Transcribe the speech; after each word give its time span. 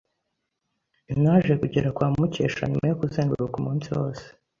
Naje 1.21 1.53
kugera 1.61 1.89
kwa 1.95 2.07
Mukesha 2.15 2.63
nyuma 2.69 2.85
yo 2.91 2.97
kuzenguruka 3.01 3.55
umunsi 3.57 3.87
wose. 3.97 4.25